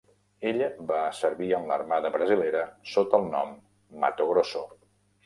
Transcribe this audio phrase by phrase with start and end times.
[0.51, 2.63] Ella va servir en l'Armada brasilera
[2.95, 3.53] sota el nom
[4.05, 4.65] "Mato Grosso".